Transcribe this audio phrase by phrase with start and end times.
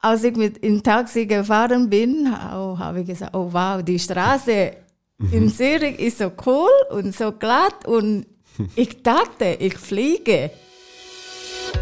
[0.00, 4.72] als ich mit im Taxi gefahren bin, oh, habe ich gesagt, oh wow, die Straße
[5.18, 5.32] mhm.
[5.32, 8.26] in Zürich ist so cool und so glatt und
[8.76, 10.50] ich dachte, ich fliege.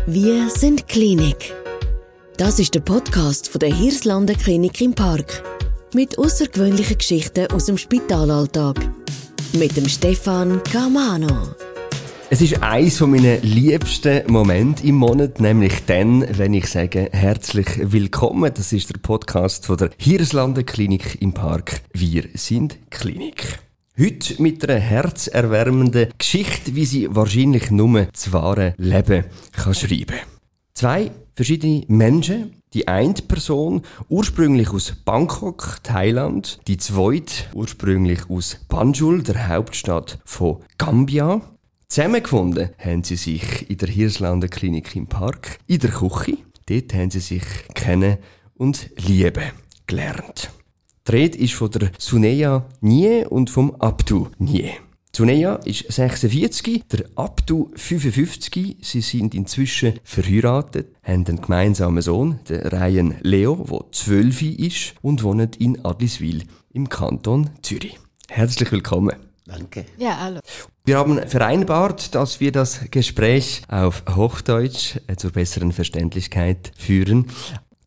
[0.07, 1.55] Wir sind Klinik.
[2.37, 5.43] Das ist der Podcast von der Hirslanden Klinik im Park
[5.95, 8.77] mit außergewöhnlichen Geschichten aus dem Spitalalltag
[9.55, 11.55] mit dem Stefan Camano.
[12.31, 17.91] Es ist eins von meinen liebsten Momente im Monat, nämlich dann, wenn ich sage, herzlich
[17.91, 18.53] willkommen.
[18.55, 21.81] Das ist der Podcast von der Hirslanden Klinik im Park.
[21.95, 23.61] Wir sind Klinik.
[23.99, 30.19] Heute mit einer herzerwärmenden Geschichte, wie sie wahrscheinlich nur das wahre Leben kann schreiben.
[30.75, 39.23] Zwei verschiedene Menschen, die eine Person ursprünglich aus Bangkok, Thailand, die zweite ursprünglich aus Banjul,
[39.23, 41.41] der Hauptstadt von Gambia.
[41.89, 46.37] Zusammengefunden haben sie sich in der Hirslander Klinik im Park, in der Küche.
[46.67, 47.43] Dort haben sie sich
[47.75, 48.19] kennen
[48.55, 49.51] und lieben
[49.87, 50.51] gelernt.
[51.07, 54.73] Die Rede ist von der Suneya Nie und vom Abdu Nie.
[55.17, 58.77] Suneya ist 46, der Abdu 55.
[58.83, 65.23] Sie sind inzwischen verheiratet, haben einen gemeinsamen Sohn, den Ryan Leo, der 12 ist und
[65.23, 67.99] wohnt in Adliswil im Kanton Zürich.
[68.29, 69.28] Herzlich willkommen.
[69.49, 69.87] Danke.
[69.97, 70.41] Ja, hallo.
[70.85, 77.27] Wir haben vereinbart, dass wir das Gespräch auf Hochdeutsch äh, zur besseren Verständlichkeit führen.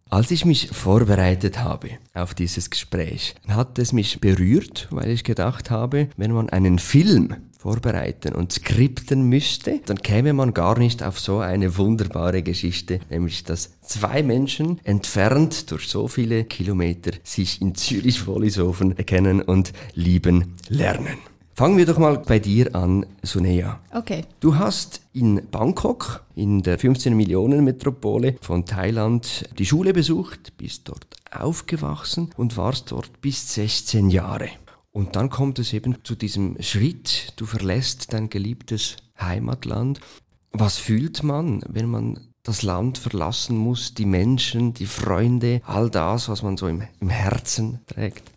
[0.09, 5.69] Als ich mich vorbereitet habe auf dieses Gespräch, hat es mich berührt, weil ich gedacht
[5.69, 11.19] habe, wenn man einen Film vorbereiten und skripten müsste, dann käme man gar nicht auf
[11.19, 17.75] so eine wunderbare Geschichte, nämlich dass zwei Menschen entfernt durch so viele Kilometer sich in
[17.75, 21.30] Zürich-Wollishofen erkennen und lieben lernen.
[21.61, 23.79] Fangen wir doch mal bei dir an, Sunea.
[23.93, 24.25] Okay.
[24.39, 30.89] Du hast in Bangkok, in der 15 Millionen Metropole von Thailand, die Schule besucht, bist
[30.89, 34.49] dort aufgewachsen und warst dort bis 16 Jahre.
[34.91, 40.01] Und dann kommt es eben zu diesem Schritt, du verlässt dein geliebtes Heimatland.
[40.53, 46.27] Was fühlt man, wenn man das Land verlassen muss, die Menschen, die Freunde, all das,
[46.27, 48.31] was man so im, im Herzen trägt?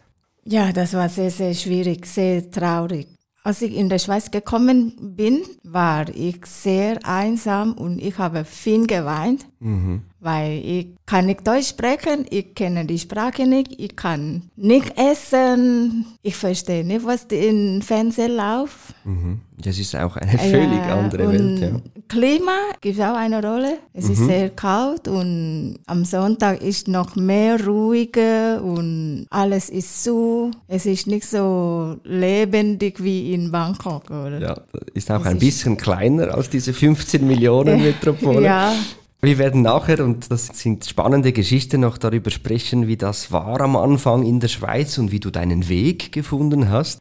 [0.47, 3.14] Ja, das war sehr, sehr schwierig, sehr traurig.
[3.47, 8.87] Als ich in der Schweiz gekommen bin, war ich sehr einsam und ich habe viel
[8.87, 9.47] geweint.
[9.61, 14.97] Mhm weil ich kann nicht Deutsch sprechen, ich kenne die Sprache nicht, ich kann nicht
[14.97, 18.95] essen, ich verstehe nicht, was im Fernsehen läuft.
[19.05, 19.43] Mhm.
[19.59, 21.59] Das ist auch eine völlig ja, andere Welt.
[21.61, 21.94] Ja.
[22.15, 23.79] Klima gibt auch eine Rolle.
[23.93, 24.13] Es mhm.
[24.13, 30.53] ist sehr kalt und am Sonntag ist noch mehr ruhiger und alles ist zu.
[30.69, 34.39] Es ist nicht so lebendig wie in Bangkok, oder?
[34.41, 34.61] Ja,
[34.95, 38.45] ist auch es ein bisschen kleiner als diese 15 Millionen Metropole.
[38.45, 38.73] ja.
[39.21, 43.75] Wir werden nachher, und das sind spannende Geschichten, noch darüber sprechen, wie das war am
[43.75, 47.01] Anfang in der Schweiz und wie du deinen Weg gefunden hast.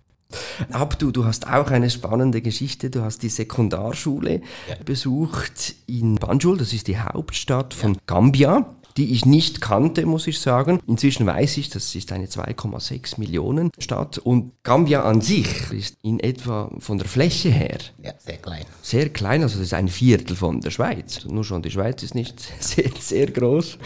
[0.72, 2.90] Abdu, du hast auch eine spannende Geschichte.
[2.90, 4.76] Du hast die Sekundarschule ja.
[4.86, 8.00] besucht in Banjul, das ist die Hauptstadt von ja.
[8.06, 8.66] Gambia
[8.98, 10.80] die ich nicht kannte, muss ich sagen.
[10.88, 16.20] Inzwischen weiß ich, das ist eine 2,6 Millionen Stadt und Gambia an sich ist in
[16.20, 18.66] etwa von der Fläche her ja, sehr klein.
[18.82, 21.26] Sehr klein, also das ist ein Viertel von der Schweiz.
[21.26, 23.78] Nur schon die Schweiz ist nicht sehr, sehr groß.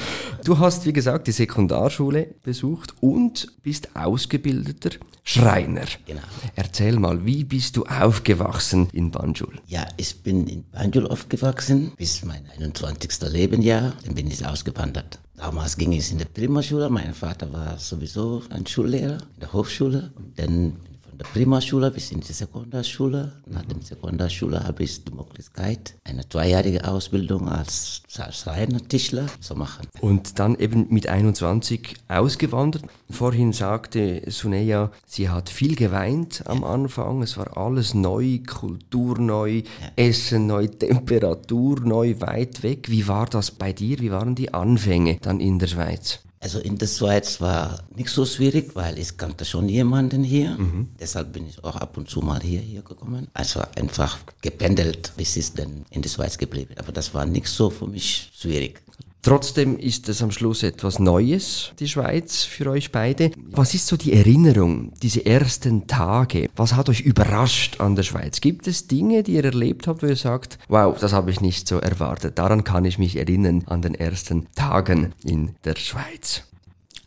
[0.44, 4.92] Du hast, wie gesagt, die Sekundarschule besucht und bist ausgebildeter
[5.24, 5.86] Schreiner.
[6.06, 6.22] Genau.
[6.56, 9.60] Erzähl mal, wie bist du aufgewachsen in Banjul?
[9.68, 13.30] Ja, ich bin in Banjul aufgewachsen bis mein 21.
[13.30, 13.94] Lebensjahr.
[14.06, 14.97] Dann bin ich ausgewandert.
[15.36, 16.90] Damals ging ich in die Primarschule.
[16.90, 20.12] Mein Vater war sowieso ein Schullehrer in der Hochschule.
[20.36, 20.78] Dann
[21.20, 23.34] der Primarschule bis in die Sekundarschule.
[23.48, 29.56] Nach der Sekundarschule habe ich die Möglichkeit, eine zweijährige Ausbildung als, als reiner Tischler zu
[29.56, 29.88] machen.
[30.02, 32.84] Und dann eben mit 21 ausgewandert.
[33.10, 36.68] Vorhin sagte Suneya, sie hat viel geweint am ja.
[36.68, 37.24] Anfang.
[37.24, 39.64] Es war alles neu, Kultur neu, ja.
[39.96, 42.90] Essen neu, Temperatur neu, weit weg.
[42.90, 44.00] Wie war das bei dir?
[44.00, 46.20] Wie waren die Anfänge dann in der Schweiz?
[46.40, 50.52] Also in der Schweiz war nicht so schwierig, weil ich kannte schon jemanden hier.
[50.52, 50.90] Mhm.
[51.00, 53.28] Deshalb bin ich auch ab und zu mal hier, hier gekommen.
[53.34, 56.76] Also einfach gependelt, bis ich dann in der Schweiz geblieben.
[56.78, 58.84] Aber das war nicht so für mich schwierig.
[59.28, 63.32] Trotzdem ist es am Schluss etwas Neues, die Schweiz, für euch beide.
[63.52, 66.50] Was ist so die Erinnerung, diese ersten Tage?
[66.56, 68.40] Was hat euch überrascht an der Schweiz?
[68.40, 71.68] Gibt es Dinge, die ihr erlebt habt, wo ihr sagt, wow, das habe ich nicht
[71.68, 72.40] so erwartet.
[72.40, 76.44] Daran kann ich mich erinnern, an den ersten Tagen in der Schweiz.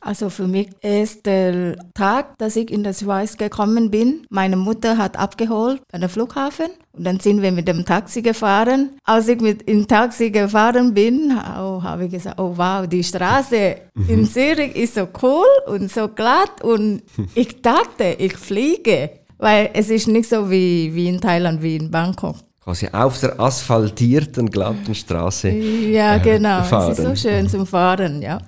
[0.00, 4.26] Also für mich ist der Tag, dass ich in die Schweiz gekommen bin.
[4.30, 8.96] Meine Mutter hat abgeholt bei der Flughafen und dann sind wir mit dem Taxi gefahren.
[9.04, 13.76] Als ich mit im Taxi gefahren bin, oh, habe ich gesagt, oh wow, die Straße
[14.08, 17.02] in Zürich ist so cool und so glatt und
[17.34, 21.90] ich dachte, ich fliege, weil es ist nicht so wie, wie in Thailand, wie in
[21.90, 22.36] Bangkok.
[22.64, 25.48] Quasi auf der asphaltierten, glatten Straße.
[25.50, 26.62] Ja, äh, genau.
[26.62, 26.92] fahren.
[26.92, 28.38] Es ist so schön zum Fahren, ja.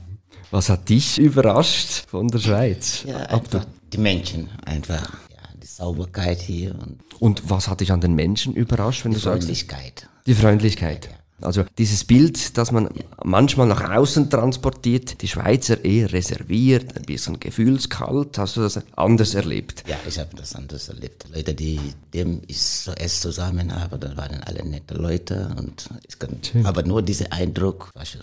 [0.53, 3.05] Was hat dich überrascht von der Schweiz?
[3.07, 5.03] Ja, einfach die Menschen, einfach.
[5.31, 9.17] Ja, die Sauberkeit hier und Und was hat dich an den Menschen überrascht, wenn die
[9.17, 9.45] du sagst?
[9.45, 10.09] Freundlichkeit.
[10.27, 11.09] Die Freundlichkeit.
[11.41, 12.91] Also dieses Bild, das man
[13.25, 18.37] manchmal nach außen transportiert, die Schweizer eher reserviert, ein bisschen gefühlskalt.
[18.37, 19.85] Hast du das anders erlebt?
[19.89, 21.25] Ja, ich habe das anders erlebt.
[21.35, 21.81] Leute, die
[22.13, 27.01] dem ich zuerst zusammen habe, dann waren alle nette Leute und ich kann, aber nur
[27.01, 28.21] dieser Eindruck war schon.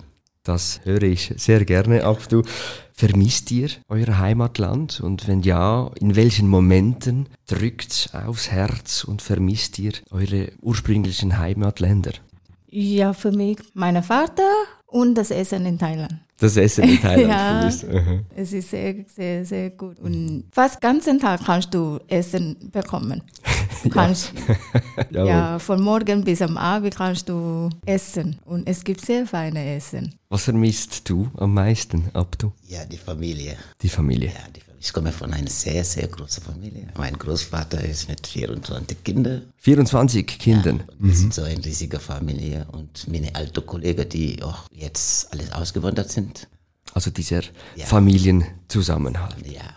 [0.50, 2.28] Das höre ich sehr gerne ab.
[2.28, 2.42] Du
[2.92, 5.00] vermisst ihr euer Heimatland?
[5.00, 12.14] Und wenn ja, in welchen Momenten drückt aufs Herz und vermisst ihr eure ursprünglichen Heimatländer?
[12.68, 14.50] Ja, für mich mein Vater
[14.92, 16.14] und das Essen in Thailand.
[16.40, 17.30] Das Essen in Thailand.
[17.92, 18.00] Ja.
[18.00, 18.20] Aha.
[18.36, 20.00] Es ist sehr, sehr, sehr gut.
[20.00, 23.22] Und fast ganzen Tag kannst du Essen bekommen.
[23.84, 24.32] Du kannst,
[25.12, 25.28] Jawohl.
[25.28, 28.40] ja, von morgen bis am Abend kannst du essen.
[28.46, 30.16] Und es gibt sehr feine Essen.
[30.30, 32.52] Was vermisst du am meisten, Abdu?
[32.68, 33.58] Ja, die Familie.
[33.82, 34.30] Die Familie.
[34.30, 36.88] Ja, die, ich komme von einer sehr, sehr großen Familie.
[36.98, 39.42] Mein Großvater ist mit 24 Kindern.
[39.58, 40.82] 24 Kindern.
[41.00, 42.66] Und wir sind so eine riesige Familie.
[42.72, 46.48] Und meine alten Kollegen, die auch jetzt alles ausgewandert sind.
[46.94, 47.42] Also dieser
[47.76, 47.86] Ja.
[47.86, 49.46] Familienzusammenhalt.
[49.48, 49.76] Ja,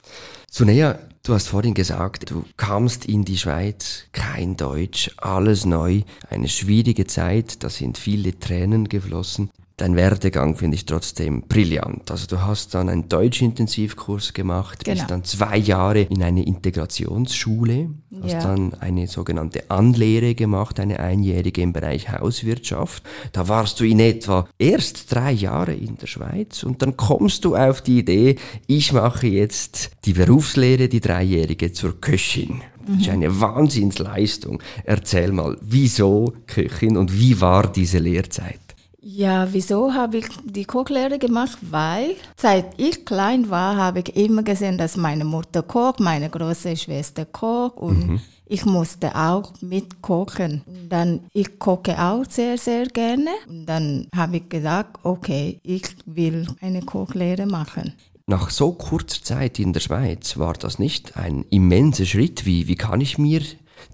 [0.51, 6.49] Sunea, du hast vorhin gesagt, du kamst in die Schweiz, kein Deutsch, alles neu, eine
[6.49, 9.51] schwierige Zeit, da sind viele Tränen geflossen.
[9.83, 12.09] Dein Werdegang finde ich trotzdem brillant.
[12.13, 15.09] Also du hast dann einen Deutschintensivkurs gemacht, bist Genau.
[15.09, 17.91] dann zwei Jahre in eine Integrationsschule,
[18.23, 18.43] hast Ja.
[18.43, 23.03] dann eine sogenannte Anlehre gemacht, eine einjährige im Bereich Hauswirtschaft.
[23.33, 27.57] Da warst du in etwa erst drei Jahre in der Schweiz und dann kommst du
[27.57, 28.37] auf die Idee,
[28.69, 32.61] ich mache jetzt die Berufslehre, die dreijährige zur Köchin.
[32.87, 34.63] Das ist eine Wahnsinnsleistung.
[34.85, 38.61] Erzähl mal, wieso Köchin und wie war diese Lehrzeit?
[39.05, 41.59] Ja, wieso habe ich die Kochlehre gemacht?
[41.61, 46.77] Weil seit ich klein war, habe ich immer gesehen, dass meine Mutter kocht, meine große
[46.77, 50.63] Schwester kocht und ich musste auch mitkochen.
[50.67, 53.31] Und dann, ich koche auch sehr, sehr gerne.
[53.49, 57.95] Und dann habe ich gesagt, okay, ich will eine Kochlehre machen.
[58.27, 62.47] Nach so kurzer Zeit in der Schweiz war das nicht ein immenser Schritt.
[62.47, 63.41] Wie, wie kann ich mir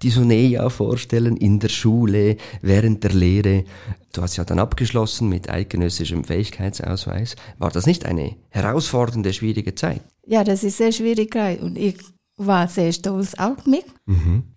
[0.01, 3.63] die Sonea vorstellen in der Schule, während der Lehre?
[4.13, 7.35] Du hast ja dann abgeschlossen mit eidgenössischem Fähigkeitsausweis.
[7.57, 10.01] War das nicht eine herausfordernde, schwierige Zeit?
[10.25, 11.97] Ja, das ist sehr schwierig und ich
[12.39, 13.83] war sehr stolz auf mich,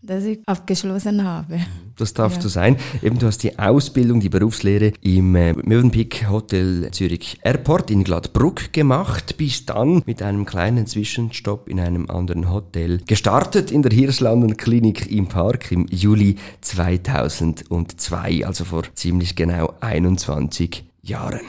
[0.01, 1.61] dass ich abgeschlossen habe.
[1.97, 2.41] Das darf Ja.
[2.41, 2.77] so sein.
[3.03, 8.73] Eben, du hast die Ausbildung, die Berufslehre im äh, Mövenpick Hotel Zürich Airport in Gladbruck
[8.73, 14.57] gemacht, bis dann mit einem kleinen Zwischenstopp in einem anderen Hotel gestartet in der Hirslanden
[14.57, 21.41] Klinik im Park im Juli 2002, also vor ziemlich genau 21 Jahren.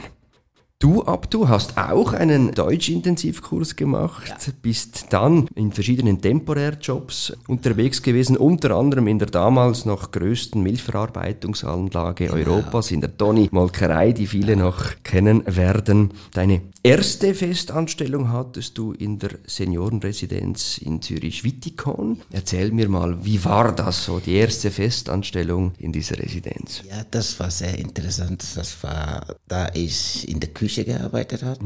[0.80, 8.72] Du, Abdu, hast auch einen Deutsch-Intensivkurs gemacht, bist dann in verschiedenen Temporärjobs unterwegs gewesen, unter
[8.72, 15.02] anderem in der damals noch größten Milchverarbeitungsanlage Europas, in der Toni Molkerei, die viele noch
[15.04, 16.10] kennen werden.
[16.32, 22.20] Deine erste Festanstellung hattest du in der Seniorenresidenz in Zürich-Wittikon.
[22.30, 26.82] Erzähl mir mal, wie war das so, die erste Festanstellung in dieser Residenz?
[26.90, 28.44] ja, das war sehr interessant.
[28.56, 31.58] Das war, da ich in der Küche gearbeitet habe.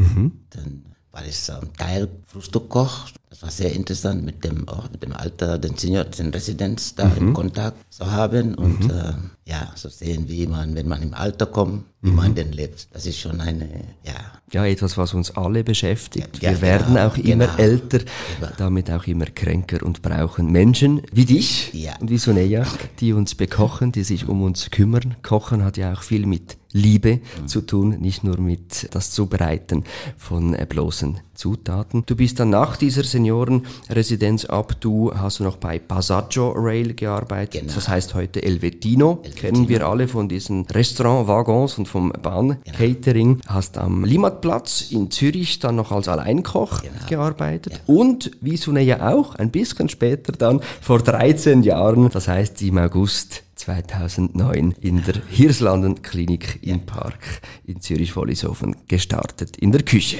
[0.50, 3.06] Dann war ich zum Teil Frühstückkoch.
[3.30, 7.10] Das war sehr interessant, mit dem, auch mit dem Alter, den Senior, den Residenz da
[7.14, 9.12] in Kontakt zu haben und äh,
[9.44, 12.88] ja, so sehen, wie man, wenn man im Alter kommt, wie man denn lebt.
[12.92, 13.68] Das ist schon eine,
[14.04, 14.14] ja,
[14.52, 16.42] Ja, etwas, was uns alle beschäftigt.
[16.42, 17.58] Ja, Wir werden genau, auch immer genau.
[17.58, 18.52] älter, Genau.
[18.56, 21.96] damit auch immer kränker und brauchen Menschen wie dich Ja.
[22.00, 22.66] und wie Soneja,
[23.00, 25.16] die uns bekochen, die sich um uns kümmern.
[25.22, 27.48] Kochen hat ja auch viel mit Liebe Mhm.
[27.48, 29.84] zu tun, nicht nur mit das Zubereiten
[30.16, 32.02] von äh, bloßen Zutaten.
[32.06, 37.60] Du bist dann nach dieser Seniorenresidenz ab, du hast du noch bei Passaggio Rail gearbeitet,
[37.62, 37.72] Genau.
[37.74, 43.40] das heißt heute Elvetino, kennen wir alle von diesen Restaurantwaggons und vom Bahn-Catering.
[43.46, 49.50] Hast am Limmatplatz in Zürich dann noch als Alleinkoch gearbeitet und wie Suneja auch, ein
[49.50, 56.60] bisschen später dann, vor 13 Jahren, das heißt im August 2009 in der Hirslanden Klinik
[56.62, 60.18] im Park in Zürich-Wollishofen gestartet, in der Küche.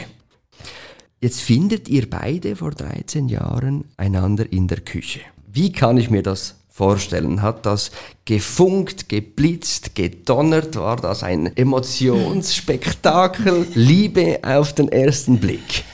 [1.20, 5.20] Jetzt findet ihr beide vor 13 Jahren einander in der Küche.
[5.46, 7.42] Wie kann ich mir das vorstellen?
[7.42, 7.90] Hat das
[8.24, 10.76] gefunkt, geblitzt, gedonnert?
[10.76, 13.66] War das ein Emotionsspektakel?
[13.74, 15.84] Liebe auf den ersten Blick?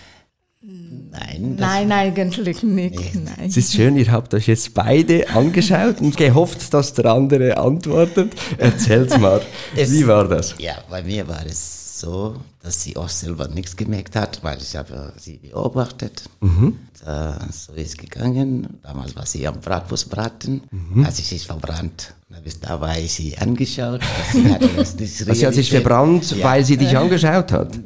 [1.18, 3.14] Nein, Nein, eigentlich nicht.
[3.14, 3.46] Nein.
[3.48, 8.32] Es ist schön, ihr habt euch jetzt beide angeschaut und gehofft, dass der andere antwortet.
[8.58, 9.40] Erzählt's mal,
[9.76, 10.54] Es- wie war das?
[10.58, 14.74] Ja, bei mir war es so, dass sie auch selber nichts gemerkt hat, weil ich
[14.76, 16.24] habe sie beobachtet.
[16.40, 16.78] Mhm.
[17.06, 18.78] Äh, so ist es gegangen.
[18.82, 21.06] Damals war sie am Bratwurstbraten, Mhm.
[21.06, 22.14] hat sie sich verbrannt.
[22.30, 22.58] Da bis
[23.04, 24.00] ich sie angeschaut.
[24.32, 26.44] Sie hatte das nicht Also sie hat sich verbrannt, Ja.
[26.44, 27.68] weil sie dich angeschaut hat.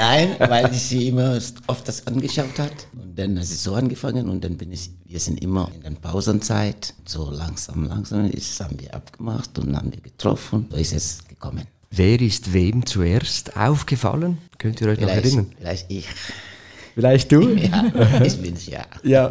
[0.00, 2.72] Nein, weil ich sie immer oft das angeschaut hat.
[2.94, 5.90] Und dann hat es so angefangen und dann bin ich, wir sind immer in der
[6.00, 10.66] Pausenzeit, so langsam, langsam ist, haben wir abgemacht und haben wir getroffen.
[10.70, 11.66] So ist es gekommen.
[11.90, 14.38] Wer ist wem zuerst aufgefallen?
[14.56, 15.52] Könnt ihr euch noch Vielleicht, erinnern?
[15.58, 16.06] vielleicht ich.
[16.94, 17.40] Vielleicht du?
[17.56, 18.86] Ja, ich bin's ja.
[19.02, 19.28] Ja.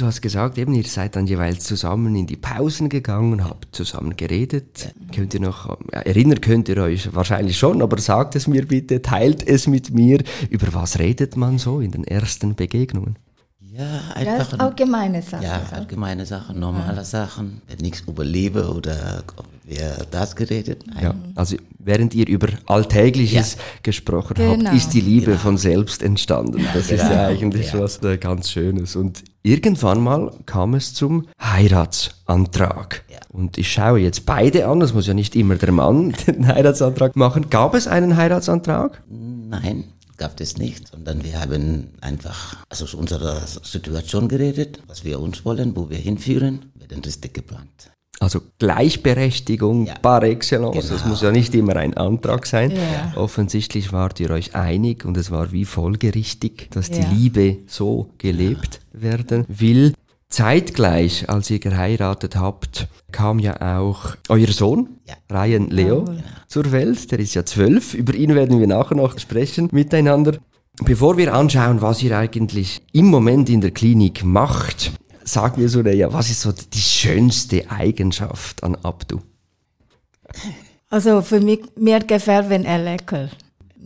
[0.00, 4.16] Du hast gesagt, eben, ihr seid dann jeweils zusammen in die Pausen gegangen, habt zusammen
[4.16, 4.94] geredet.
[5.14, 9.02] Könnt ihr noch, ja, erinnern könnt ihr euch wahrscheinlich schon, aber sagt es mir bitte,
[9.02, 10.22] teilt es mit mir.
[10.48, 13.16] Über was redet man so in den ersten Begegnungen?
[13.80, 14.52] Ja, Ja, einfach.
[14.54, 15.44] ist allgemeine Sache.
[15.44, 17.62] ja, allgemeine Sachen, normale Sachen.
[17.68, 19.22] Wird nichts über Liebe oder
[19.64, 20.84] wer das geredet.
[20.86, 21.02] Nein.
[21.04, 24.66] Ja, also während ihr über Alltägliches gesprochen Genau.
[24.70, 26.64] habt, ist die Liebe von selbst entstanden.
[26.74, 27.80] Das ist ja Genau, eigentlich ja.
[27.80, 28.96] was äh, ganz Schönes.
[28.96, 33.04] Und irgendwann mal kam es zum Heiratsantrag.
[33.10, 33.18] Ja.
[33.32, 37.16] Und ich schaue jetzt beide an, es muss ja nicht immer der Mann den Heiratsantrag
[37.16, 37.48] machen.
[37.50, 39.02] Gab es einen Heiratsantrag?
[39.08, 39.84] Nein,
[40.20, 45.44] gab es nicht, sondern wir haben einfach also aus unserer Situation geredet, was wir uns
[45.46, 47.90] wollen, wo wir hinführen, wird dann richtig geplant.
[48.20, 49.94] Also Gleichberechtigung Ja.
[49.94, 50.76] par excellence.
[50.76, 51.08] Es Genau.
[51.08, 52.70] muss ja nicht immer ein Antrag sein.
[52.72, 53.14] Ja.
[53.16, 56.96] Offensichtlich wart ihr euch einig und es war wie folgerichtig, dass Ja.
[56.96, 59.94] die Liebe so gelebt werden will.
[60.30, 65.16] Zeitgleich, als ihr geheiratet habt, kam ja auch euer Sohn, Ja.
[65.28, 66.04] Ryan Leo,
[66.46, 67.10] zur Welt.
[67.10, 67.94] Der ist ja zwölf.
[67.94, 70.38] Über ihn werden wir nachher noch sprechen miteinander.
[70.84, 74.92] Bevor wir anschauen, was ihr eigentlich im Moment in der Klinik macht,
[75.24, 79.20] sag mir so, ja, was ist so die schönste Eigenschaft an Abdu?
[80.88, 83.36] Also für mich, mir gefällt, wenn er lächelt.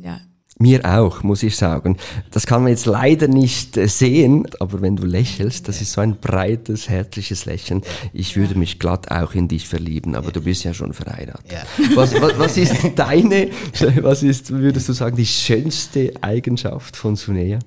[0.02, 0.20] Ja.
[0.64, 1.98] Mir auch, muss ich sagen.
[2.30, 6.00] Das kann man jetzt leider nicht äh, sehen, aber wenn du lächelst, das ist so
[6.00, 7.82] ein breites, herzliches Lächeln.
[8.14, 11.52] Ich würde mich glatt auch in dich verlieben, aber du bist ja schon verheiratet.
[11.52, 11.66] Ja.
[11.94, 13.50] Was, was, was ist deine,
[14.00, 17.58] was ist, würdest du sagen, die schönste Eigenschaft von Sunea?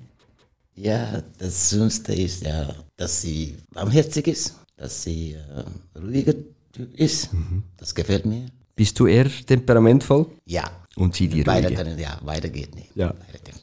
[0.75, 6.33] Ja, das Schönste ist ja, dass sie warmherzig ist, dass sie äh, ruhiger
[6.71, 7.29] Typ ist.
[7.77, 8.47] Das gefällt mir.
[8.75, 10.25] Bist du eher temperamentvoll?
[10.45, 10.63] Ja.
[10.97, 11.83] Und sie die Beide ruhige?
[11.83, 12.89] können, ja, weiter geht nicht.
[12.95, 13.13] Ja,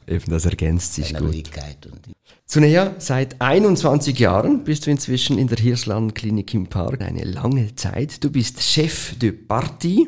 [0.07, 1.33] eben, das ergänzt sich Eine gut.
[1.33, 1.99] Ruhigkeit und
[2.47, 7.01] Sunea, seit 21 Jahren bist du inzwischen in der Hirsland Klinik im Park.
[7.01, 8.23] Eine lange Zeit.
[8.23, 10.07] Du bist Chef de Partie.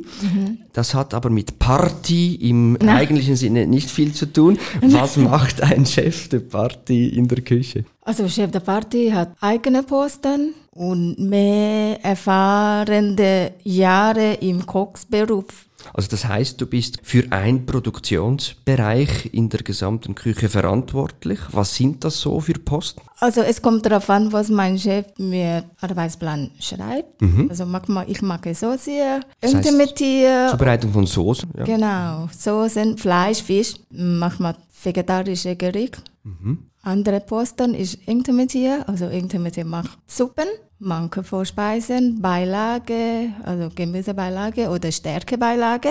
[0.72, 4.60] Das hat aber mit Party im eigentlichen Sinne nicht viel zu tun.
[4.82, 7.86] Was macht ein Chef de Partie in der Küche?
[8.08, 15.66] Also Chef der Party hat eigene Posten und mehr erfahrene Jahre im Kochsberuf.
[15.94, 21.40] Also das heißt, du bist für einen Produktionsbereich in der gesamten Küche verantwortlich.
[21.52, 23.02] Was sind das so für Posten?
[23.20, 27.22] Also es kommt darauf an, was mein Chef mir Arbeitsplan schreibt.
[27.50, 31.50] Also manchmal ich mache Soße, Intermediär, Zubereitung von Soßen.
[31.58, 31.66] Ja.
[31.66, 36.02] genau, Soßen, Fleisch, Fisch, manchmal vegetarische Gerichte.
[36.88, 40.48] Andere Posten ist Intermediär, also Intermediär macht Suppen,
[40.80, 45.90] manche Vorspeisen, Beilage, also Gemüsebeilage oder Stärkebeilage.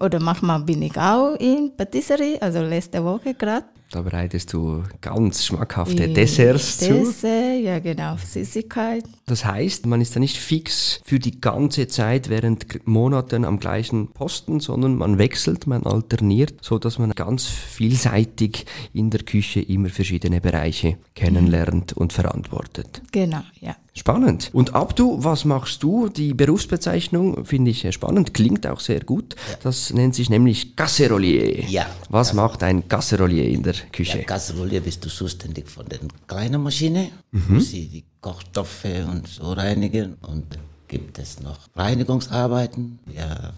[0.00, 3.66] Oder manchmal bin ich auch in Patisserie, also letzte Woche gerade.
[3.92, 6.92] Da bereitest du ganz schmackhafte Desserts zu.
[6.92, 9.02] Dessert, ja genau, Süßigkeit.
[9.26, 14.12] Das heißt, man ist da nicht fix für die ganze Zeit während Monaten am gleichen
[14.12, 19.88] Posten, sondern man wechselt, man alterniert, so dass man ganz vielseitig in der Küche immer
[19.88, 23.02] verschiedene Bereiche kennenlernt und verantwortet.
[23.10, 23.74] Genau, ja.
[23.92, 24.50] Spannend.
[24.52, 26.08] Und Abdu, was machst du?
[26.08, 29.34] Die Berufsbezeichnung finde ich spannend, klingt auch sehr gut.
[29.62, 31.64] Das nennt sich nämlich Casserolier.
[31.68, 31.86] Ja.
[32.08, 34.22] Was macht ein Casserolier in der Ja, Küche?
[34.22, 40.14] Kasserolle bist du zuständig von der kleinen Maschine, wo sie die Kochstoffe und so reinigen.
[40.22, 40.46] Und
[40.86, 43.52] gibt es noch Reinigungsarbeiten, die ja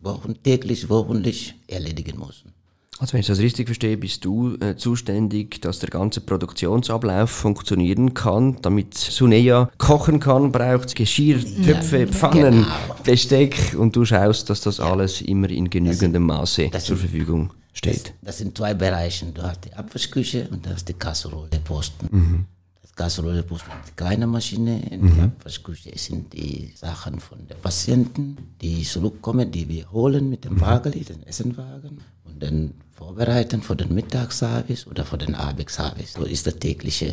[0.00, 2.52] wochen, täglich, wochenlich erledigen müssen.
[2.98, 8.14] Also wenn ich das richtig verstehe, bist du äh, zuständig, dass der ganze Produktionsablauf funktionieren
[8.14, 8.58] kann.
[8.62, 12.66] Damit Suneya kochen kann, braucht es Geschirr, Töpfe, Pfannen, Genau.
[13.02, 17.50] Besteck und du schaust, dass das alles immer in genügendem Maße das zur sind- Verfügung
[17.72, 18.14] steht.
[18.22, 19.26] Das sind zwei Bereiche.
[19.26, 22.46] Du hast die Abwaschküche und du hast die Kasserolleposten.
[22.82, 24.80] Das Kasserolleposten ist die kleine Maschine.
[24.90, 30.44] In die Abwaschküche sind die Sachen von den Patienten, die zurückkommen, die wir holen mit
[30.44, 31.98] dem Wagen, den Essenwagen
[32.42, 36.14] und dann vorbereiten für den Mittagsservice oder für den Abendservice.
[36.14, 37.12] So ist der tägliche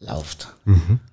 [0.00, 0.48] läuft.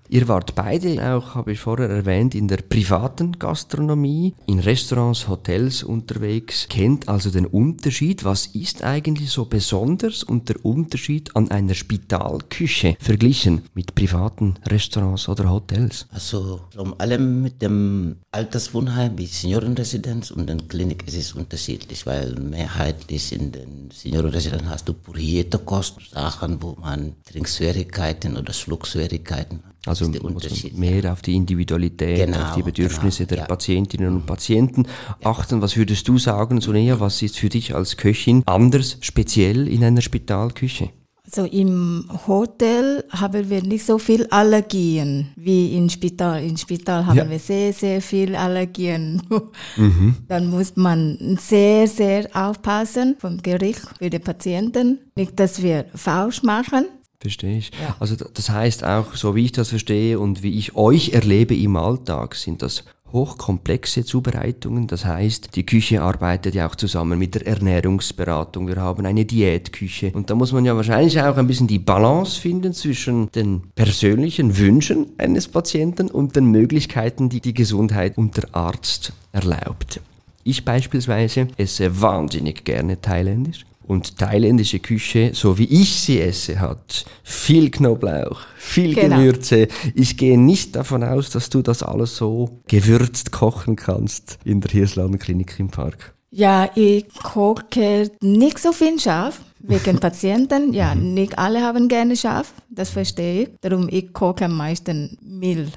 [0.10, 5.84] Ihr wart beide auch, habe ich vorher erwähnt, in der privaten Gastronomie, in Restaurants, Hotels
[5.84, 8.24] unterwegs, kennt also den Unterschied.
[8.24, 15.28] Was ist eigentlich so besonders und der Unterschied an einer Spitalküche verglichen mit privaten Restaurants
[15.28, 16.08] oder Hotels?
[16.12, 22.34] Also vor allem mit dem Alterswohnheim wie Seniorenresidenz und den Klinik ist es unterschiedlich, weil
[22.36, 29.74] mehrheitlich in den Seniorenresidenz hast du purierte Kost, Sachen, wo man Trinkschwierigkeiten oder Schluckschwierigkeiten hat.
[29.88, 30.38] Also man
[30.76, 33.46] mehr auf die Individualität, Genau, auf die Bedürfnisse genau, der ja.
[33.46, 34.86] Patientinnen und Patienten
[35.24, 35.62] achten.
[35.62, 40.02] Was würdest du sagen, Sonea, was ist für dich als Köchin anders, speziell in einer
[40.02, 40.90] Spitalküche?
[41.30, 46.42] Also im Hotel haben wir nicht so viel Allergien wie im Spital.
[46.44, 47.30] Im Spital haben Ja.
[47.30, 49.22] wir sehr, sehr viel Allergien.
[50.30, 55.00] Dann muss man sehr, sehr aufpassen vom Gericht für die Patienten.
[55.16, 56.86] Nicht, dass wir falsch machen.
[57.20, 57.72] Verstehe ich.
[58.00, 61.56] Also d- das heißt auch, so wie ich das verstehe und wie ich euch erlebe
[61.58, 64.88] im Alltag, sind das hochkomplexe Zubereitungen.
[64.88, 68.68] Das heißt, die Küche arbeitet ja auch zusammen mit der Ernährungsberatung.
[68.68, 70.12] Wir haben eine Diätküche.
[70.14, 74.58] Und da muss man ja wahrscheinlich auch ein bisschen die Balance finden zwischen den persönlichen
[74.58, 80.02] Wünschen eines Patienten und den Möglichkeiten, die die Gesundheit und der Arzt erlaubt.
[80.44, 83.66] Ich beispielsweise esse wahnsinnig gerne thailändisch.
[83.88, 88.42] Und thailändische Küche, so wie ich sie esse, hat viel Knoblauch,
[88.78, 89.18] viel Genau.
[89.18, 89.68] Gewürze.
[89.96, 94.72] Ich gehe nicht davon aus, dass du das alles so gewürzt kochen kannst in der
[94.72, 96.14] Hirsladenklinik im Park.
[96.30, 100.74] Ja, ich koche nicht so viel scharf wegen Patienten.
[100.74, 103.50] Ja, nicht alle haben gerne scharf, das verstehe ich.
[103.62, 105.72] Darum ich koche am meisten mild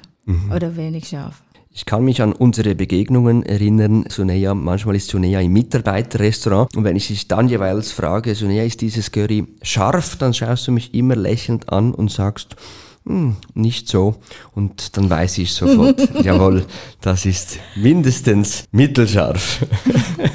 [0.55, 1.41] oder wenig scharf.
[1.73, 6.97] Ich kann mich an unsere Begegnungen erinnern, Suneya, manchmal ist Suneya im Mitarbeiterrestaurant und wenn
[6.97, 11.15] ich dich dann jeweils frage, Suneya, ist dieses Curry scharf, dann schaust du mich immer
[11.15, 12.57] lächelnd an und sagst,
[13.05, 14.15] hm, nicht so.
[14.53, 16.65] Und dann weiß ich sofort, jawohl,
[17.01, 19.65] das ist mindestens mittelscharf.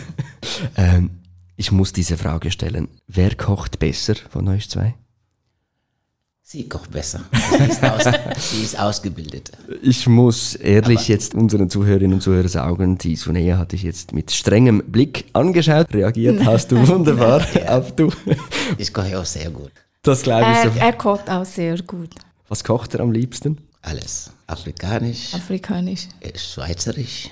[0.76, 1.11] ähm,
[1.57, 2.88] ich muss diese Frage stellen.
[3.07, 4.94] Wer kocht besser von euch zwei?
[6.48, 7.22] Sie kocht besser.
[7.33, 8.05] Sie ist, aus,
[8.38, 9.50] sie ist ausgebildet.
[9.83, 14.31] Ich muss ehrlich jetzt unseren Zuhörerinnen und Zuhörern sagen, die Sunea hatte ich jetzt mit
[14.31, 15.92] strengem Blick angeschaut.
[15.92, 17.44] Reagiert hast du wunderbar.
[17.68, 18.12] Auch du.
[18.79, 19.72] Ich koche auch sehr gut.
[20.02, 20.79] Das glaube ich Er, so.
[20.79, 22.11] er kocht auch sehr gut,
[22.48, 23.59] Was kocht er am liebsten?
[23.82, 24.30] Alles.
[24.46, 26.09] Afrikanisch, afrikanisch.
[26.20, 27.30] äh, Schweizerisch.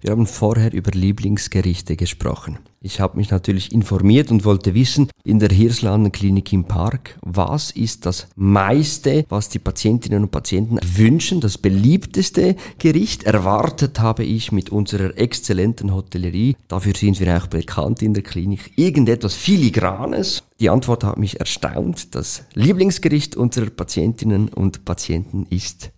[0.00, 2.58] Wir haben vorher über Lieblingsgerichte gesprochen.
[2.84, 8.06] Ich habe mich natürlich informiert und wollte wissen, in der Hirsladenklinik im Park, was ist
[8.06, 13.22] das meiste, was die Patientinnen und Patienten wünschen, das beliebteste Gericht?
[13.22, 18.72] Erwartet habe ich mit unserer exzellenten Hotellerie, dafür sind wir auch bekannt in der Klinik,
[18.76, 20.42] irgendetwas Filigranes.
[20.58, 22.16] Die Antwort hat mich erstaunt.
[22.16, 25.92] Das Lieblingsgericht unserer Patientinnen und Patienten ist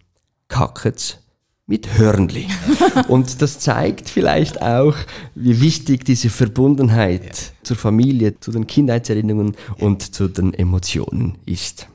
[0.48, 1.23] Kackets
[1.66, 2.46] mit Hörnli.
[3.08, 4.96] Und das zeigt vielleicht auch,
[5.34, 11.88] wie wichtig diese Verbundenheit zur Familie, zu den Kindheitserinnerungen und zu den Emotionen ist.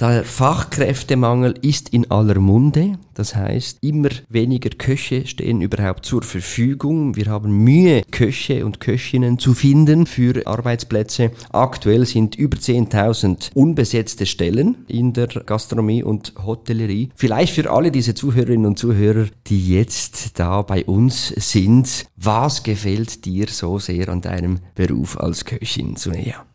[0.00, 3.00] Der Fachkräftemangel ist in aller Munde.
[3.14, 7.16] Das heißt, immer weniger Köche stehen überhaupt zur Verfügung.
[7.16, 11.32] Wir haben Mühe, Köche und Köchinnen zu finden für Arbeitsplätze.
[11.50, 17.08] Aktuell sind über 10.000 unbesetzte Stellen in der Gastronomie und Hotellerie.
[17.16, 23.24] Vielleicht für alle diese Zuhörerinnen und Zuhörer, die jetzt da bei uns sind, was gefällt
[23.24, 26.46] dir so sehr an deinem Beruf als Köchin, Sunea?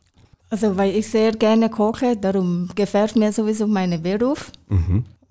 [0.54, 4.52] Also, weil ich sehr gerne koche, darum gefällt mir sowieso mein Beruf.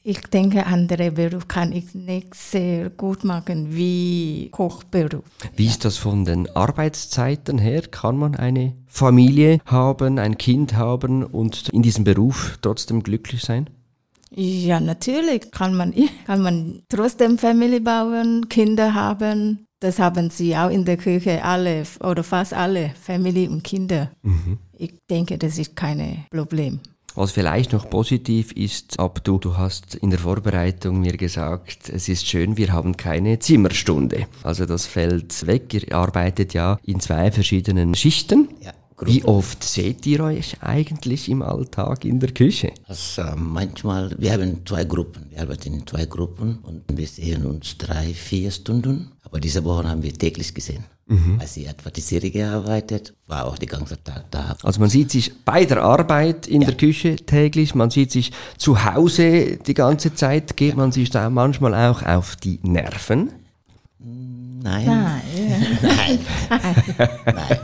[0.02, 5.22] Ich denke, andere Beruf kann ich nicht sehr gut machen wie Kochberuf.
[5.54, 7.82] Wie ist das von den Arbeitszeiten her?
[7.82, 13.70] Kann man eine Familie haben, ein Kind haben und in diesem Beruf trotzdem glücklich sein?
[14.34, 15.94] Ja, natürlich kann man,
[16.26, 19.68] kann man trotzdem Familie bauen, Kinder haben.
[19.82, 24.12] Das haben sie auch in der Küche alle oder fast alle, Familie und Kinder.
[24.78, 26.78] Ich denke, das ist kein Problem.
[27.16, 32.28] Was vielleicht noch positiv ist, Abdu, du hast in der Vorbereitung mir gesagt, es ist
[32.28, 34.28] schön, wir haben keine Zimmerstunde.
[34.44, 35.74] Also das fällt weg.
[35.74, 38.50] Ihr arbeitet ja in zwei verschiedenen Schichten.
[38.60, 38.72] Ja.
[39.00, 42.72] Wie oft seht ihr euch eigentlich im Alltag in der Küche?
[42.86, 47.46] Also, äh, manchmal, wir haben zwei Gruppen, wir arbeiten in zwei Gruppen und wir sehen
[47.46, 49.12] uns drei, vier Stunden.
[49.24, 50.84] Aber diese Woche haben wir täglich gesehen.
[51.38, 54.56] Als sie etwa die Serie gearbeitet, war auch den ganzen Tag da.
[54.62, 58.82] Also man sieht sich bei der Arbeit in der Küche täglich, man sieht sich zu
[58.82, 63.30] Hause die ganze Zeit, geht man sich da manchmal auch auf die Nerven?
[63.98, 65.22] Nein, Nein,
[65.82, 66.18] nein,
[67.26, 67.58] nein.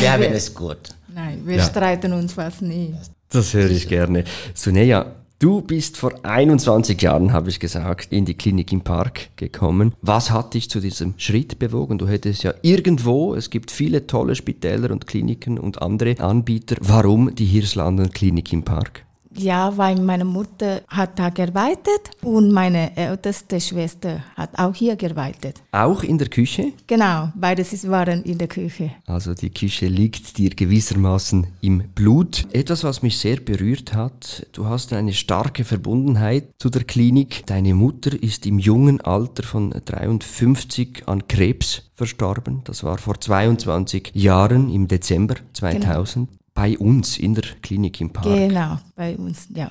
[0.00, 0.78] Wir haben es gut.
[1.14, 1.64] nein, wir Ja.
[1.64, 2.94] streiten uns fast nie.
[3.30, 4.24] Das höre ich gerne.
[4.54, 5.06] Suneja,
[5.38, 9.94] du bist vor 21 Jahren, habe ich gesagt, in die Klinik im Park gekommen.
[10.02, 11.96] Was hat dich zu diesem Schritt bewogen?
[11.98, 16.76] Du hättest ja irgendwo, es gibt viele tolle Spitäler und Kliniken und andere Anbieter.
[16.80, 19.05] Warum die Hirslanden Klinik im Park?
[19.38, 25.62] Ja, weil meine Mutter hat da gearbeitet und meine älteste Schwester hat auch hier gearbeitet.
[25.72, 26.72] Auch in der Küche?
[26.86, 28.90] Genau, beides ist- waren in der Küche.
[29.06, 32.46] Also die Küche liegt dir gewissermaßen im Blut.
[32.52, 37.44] Etwas, was mich sehr berührt hat, du hast eine starke Verbundenheit zu der Klinik.
[37.46, 42.62] Deine Mutter ist im jungen Alter von 53 an Krebs verstorben.
[42.64, 48.24] Das war vor 22 Jahren im Dezember 2000 bei uns in der Klinik im Park.
[48.24, 49.70] Genau, bei uns, ja.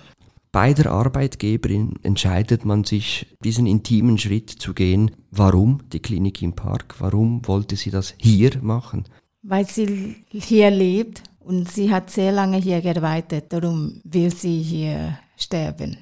[0.52, 5.12] Bei der Arbeitgeberin entscheidet man sich, diesen intimen Schritt zu gehen.
[5.32, 6.95] Warum die Klinik im Park?
[7.00, 9.04] Warum wollte sie das hier machen?
[9.41, 15.19] Weil sie hier lebt und sie hat sehr lange hier gearbeitet, darum will sie hier
[15.36, 15.98] sterben.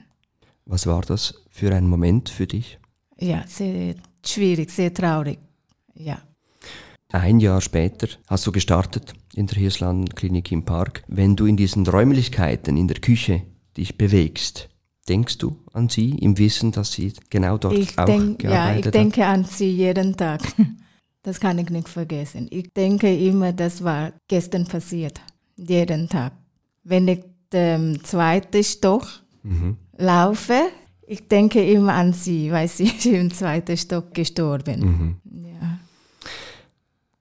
[0.66, 2.78] Was war das für ein Moment für dich?
[3.20, 5.40] Ja, sehr schwierig, sehr traurig.
[5.96, 6.22] Ja.
[7.14, 11.04] Ein Jahr später hast du gestartet in der Hirslanden Klinik im Park.
[11.08, 13.44] Wenn du in diesen Räumlichkeiten, in der Küche
[13.78, 14.68] dich bewegst,
[15.08, 18.86] denkst du an sie im Wissen, dass sie genau dort Ich, auch denk, ja, gearbeitet
[18.88, 20.42] ich denke an sie jeden Tag.
[21.26, 22.50] Das kann ich nicht vergessen.
[22.52, 25.22] Ich denke immer, das war gestern passiert.
[25.56, 26.34] Jeden Tag.
[26.84, 27.24] Wenn ich
[27.54, 29.08] den zweiten Stock
[29.98, 30.64] laufe,
[31.08, 35.22] ich denke immer an sie, weil sie ist im zweiten Stock gestorben.
[35.24, 35.43] Ja.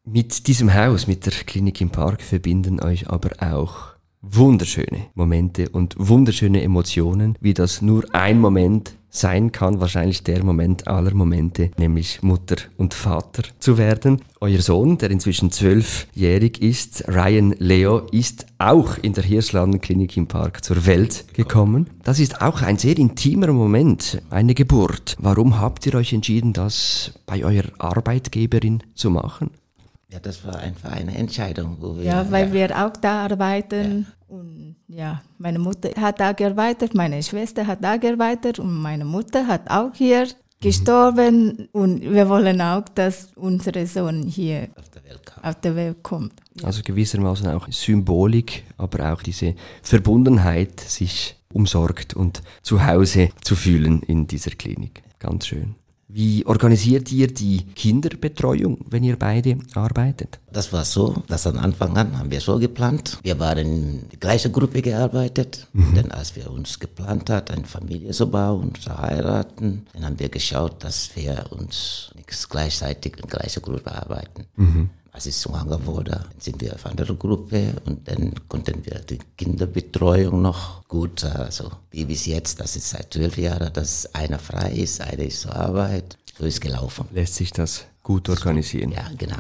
[0.05, 5.95] Mit diesem Haus, mit der Klinik im Park verbinden euch aber auch wunderschöne Momente und
[5.97, 12.21] wunderschöne Emotionen, wie das nur ein Moment sein kann, wahrscheinlich der Moment aller Momente, nämlich
[12.21, 14.23] Mutter und Vater zu werden.
[14.41, 20.27] Euer Sohn, der inzwischen zwölfjährig ist, Ryan Leo, ist auch in der Hirslanden Klinik im
[20.27, 21.91] Park zur Welt gekommen.
[22.03, 25.17] Das ist auch ein sehr intimer Moment, eine Geburt.
[25.21, 29.51] Warum habt ihr euch entschieden, das bei eurer Arbeitgeberin zu machen?
[30.13, 32.05] Ja, das war einfach eine Entscheidung, wo wir.
[32.05, 34.07] ja, weil wir auch da arbeiten.
[34.29, 39.47] Und ja, meine Mutter hat da gearbeitet, meine Schwester hat da gearbeitet und meine Mutter
[39.47, 40.27] hat auch hier
[40.61, 41.69] gestorben.
[41.73, 45.45] Und wir wollen auch, dass unser Sohn hier auf der Welt kam.
[45.45, 46.33] auf die Welt kommt.
[46.63, 54.03] Also gewissermaßen auch Symbolik, aber auch diese Verbundenheit, sich umsorgt und zu Hause zu fühlen
[54.03, 55.03] in dieser Klinik.
[55.19, 55.75] Ganz schön.
[56.15, 60.41] Wie organisiert ihr die Kinderbetreuung, wenn ihr beide arbeitet?
[60.53, 63.19] Das war so, dass an Anfang an haben wir so geplant.
[63.23, 65.69] Wir waren in die gleiche Gruppe gearbeitet.
[65.73, 70.29] Denn als wir uns geplant hat, eine Familie zu bauen, zu heiraten, dann haben wir
[70.29, 74.45] geschaut, dass wir uns nicht gleichzeitig in gleicher Gruppe arbeiten.
[75.15, 80.41] Als ich schwanger wurde, sind wir auf andere Gruppe und dann konnten wir die Kinderbetreuung
[80.41, 85.03] noch gut, also wie bis jetzt, das ist seit zwölf Jahren, dass einer frei ist,
[85.03, 86.17] einer ist zur Arbeit.
[86.39, 87.05] So ist gelaufen.
[87.13, 88.91] Lässt sich das gut organisieren?
[88.91, 89.37] Ja, genau.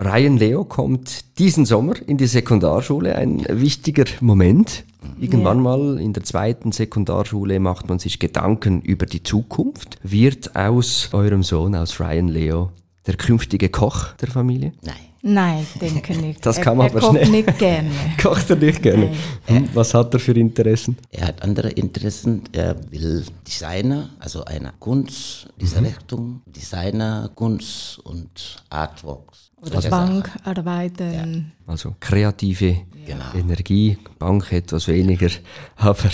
[0.00, 4.84] Ryan Leo kommt diesen Sommer in die Sekundarschule, ein wichtiger Moment.
[5.18, 9.98] Irgendwann mal in der zweiten Sekundarschule macht man sich Gedanken über die Zukunft.
[10.02, 12.70] Wird aus eurem Sohn, aus Ryan Leo,
[13.06, 14.72] der künftige Koch der Familie?
[14.82, 14.94] Nein.
[15.26, 16.44] Nein, denke nicht.
[16.44, 17.30] Das Er- kam er aber kommt schnell.
[17.30, 17.90] nicht gerne.
[18.22, 19.10] Kocht er nicht gerne?
[19.46, 20.98] Hm, was hat er für Interessen?
[21.10, 22.42] Er hat andere Interessen.
[22.52, 29.50] Er will Designer, also eine Kunst, diese Richtung, Designer, Kunst und Artworks.
[29.66, 31.52] Oder Bank arbeiten.
[31.66, 33.24] Also kreative Genau.
[33.34, 35.28] Energie, Bank etwas weniger,
[35.76, 36.08] aber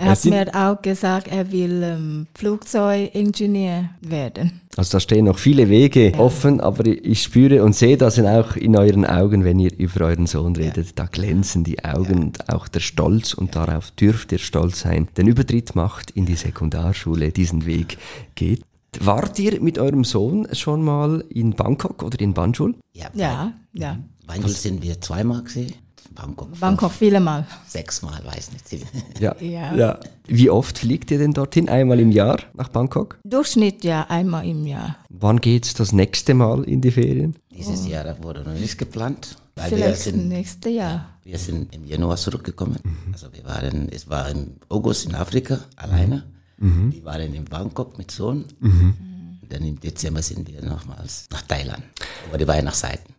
[0.00, 4.60] Er hat mir auch gesagt, er will ähm, Flugzeugingenieur werden.
[4.76, 8.76] also da stehen noch viele Wege offen, aber ich spüre und sehe das auch in
[8.76, 10.98] euren Augen, wenn ihr über euren Sohn redet.
[10.98, 15.08] Da glänzen die Augen und auch der Stolz und darauf dürft ihr stolz sein.
[15.16, 17.96] Den Übertritt macht in die Sekundarschule, diesen Weg
[18.34, 18.62] geht.
[19.00, 22.74] Wart ihr mit eurem Sohn schon mal in Bangkok oder in Banjul?
[22.92, 23.98] Ja, Ja, ja.
[24.26, 25.74] Banjul sind wir zweimal gesehen.
[26.14, 27.44] Bangkok, Bangkok viele Mal.
[27.66, 28.86] sechsmal, weiß nicht.
[29.20, 29.34] Ja.
[29.40, 29.74] Ja.
[29.74, 30.00] ja.
[30.28, 31.68] Wie oft fliegt ihr denn dorthin?
[31.68, 33.18] Einmal im Jahr nach Bangkok?
[33.24, 34.96] Durchschnitt ja einmal im Jahr.
[35.08, 37.34] Wann geht's das nächste Mal in die Ferien?
[37.50, 39.36] Dieses Jahr wurde noch nicht geplant.
[39.56, 41.06] Weil wir Vielleicht sind- nächstes Jahr.
[41.24, 42.76] Wir sind im Januar zurückgekommen.
[43.12, 46.24] Also wir waren, es war im August in Afrika alleine.
[46.58, 48.44] Wir waren in Bangkok mit Sohn.
[48.60, 51.82] Und dann im Dezember sind wir nochmals nach Thailand.
[52.28, 53.14] Über die Weihnachtszeiten.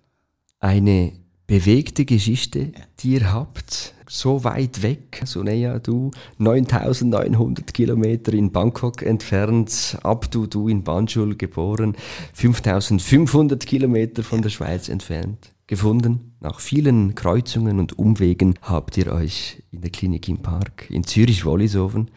[0.59, 1.13] Eine
[1.47, 9.01] bewegte Geschichte, die ihr habt, so weit weg, so näher du, 9900 Kilometer in Bangkok
[9.01, 11.95] entfernt, Abdu, du in Banjul geboren,
[12.33, 15.51] 5500 Kilometer von der Schweiz entfernt.
[15.67, 16.35] Gefunden.
[16.41, 22.11] Nach vielen Kreuzungen und Umwegen habt ihr euch in der Klinik im Park in Zürich-Wollishofen.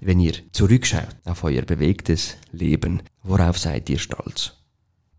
[0.00, 4.52] Wenn ihr zurückschaut auf euer bewegtes Leben, worauf seid ihr stolz?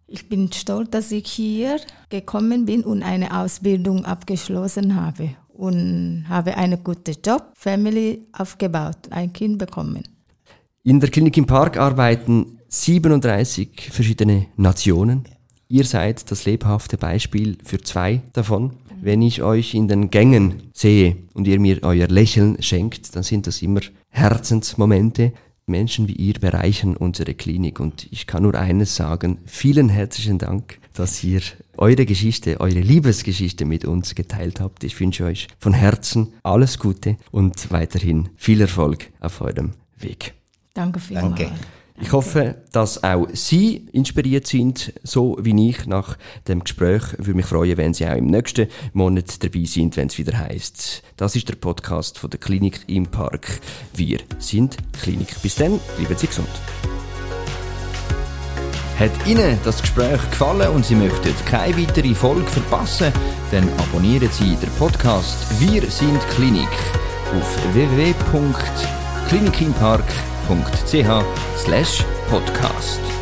[0.07, 6.55] Ich bin stolz, dass ich hier gekommen bin und eine Ausbildung abgeschlossen habe und habe
[6.57, 10.03] einen guten Job, Family aufgebaut, ein Kind bekommen.
[10.83, 15.25] In der Klinik im Park arbeiten 37 verschiedene Nationen.
[15.67, 18.77] Ihr seid das lebhafte Beispiel für zwei davon.
[19.01, 23.45] Wenn ich euch in den Gängen sehe und ihr mir euer Lächeln schenkt, dann sind
[23.45, 25.33] das immer Herzensmomente.
[25.65, 30.79] Menschen wie ihr bereichern unsere Klinik und ich kann nur eines sagen, vielen herzlichen Dank,
[30.95, 31.41] dass ihr
[31.77, 34.83] eure Geschichte, eure Liebesgeschichte mit uns geteilt habt.
[34.83, 40.33] Ich wünsche euch von Herzen alles Gute und weiterhin viel Erfolg auf eurem Weg.
[40.73, 41.37] Danke vielmals.
[41.37, 41.51] Danke.
[42.01, 47.03] Ich hoffe, dass auch Sie inspiriert sind, so wie ich nach dem Gespräch.
[47.17, 51.03] Würde mich freuen, wenn Sie auch im nächsten Monat dabei sind, wenn es wieder heißt.
[51.17, 53.59] Das ist der Podcast von der Klinik im Park.
[53.93, 55.41] Wir sind Klinik.
[55.41, 56.47] Bis dann, bleiben Sie gesund.
[58.97, 63.12] Hat Ihnen das Gespräch gefallen und Sie möchten keine weitere Folge verpassen,
[63.51, 66.67] dann abonnieren Sie den Podcast Wir sind Klinik
[67.31, 67.59] auf
[70.49, 73.18] www.klinikimpark.ch/podcast.